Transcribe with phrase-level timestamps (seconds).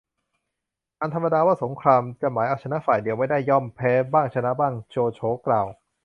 [0.99, 5.67] อันธรรมดาว่าสงคราม จะหมายเอาชนะฝ่ายเดียวไม่ได้ ย่อมแพ้บ้างชนะบ้าง โจโฉกล่าว